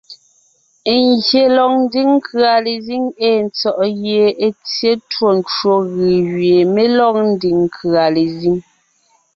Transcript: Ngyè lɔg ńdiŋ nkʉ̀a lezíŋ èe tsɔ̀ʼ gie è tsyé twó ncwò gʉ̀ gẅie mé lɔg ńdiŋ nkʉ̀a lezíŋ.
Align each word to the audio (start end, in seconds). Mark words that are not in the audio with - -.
Ngyè 1.05 1.43
lɔg 1.55 1.71
ńdiŋ 1.83 2.09
nkʉ̀a 2.17 2.53
lezíŋ 2.65 3.03
èe 3.27 3.39
tsɔ̀ʼ 3.57 3.81
gie 4.01 4.23
è 4.45 4.47
tsyé 4.63 4.91
twó 5.11 5.27
ncwò 5.37 5.75
gʉ̀ 5.93 6.13
gẅie 6.31 6.59
mé 6.73 6.83
lɔg 6.97 7.15
ńdiŋ 7.31 7.57
nkʉ̀a 7.67 8.05
lezíŋ. 8.15 8.57